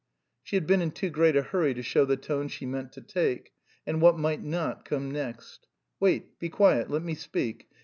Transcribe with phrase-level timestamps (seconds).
[0.41, 3.01] She had been in too great a hurry to show the tone she meant to
[3.01, 3.51] take.
[3.85, 5.67] And what might not come next?
[5.99, 7.69] "Wait, be quiet; let me speak.